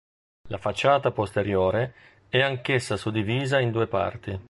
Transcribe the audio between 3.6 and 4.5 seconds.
due parti.